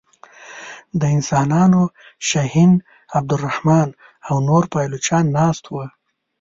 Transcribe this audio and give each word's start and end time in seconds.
د 0.99 1.01
انسانانو 1.15 1.81
شهین 2.29 2.71
عبدالرحمن 3.17 3.89
او 4.27 4.35
نور 4.49 4.63
پایلوچان 4.73 5.25
ناست 5.37 5.63
وه. 5.73 5.85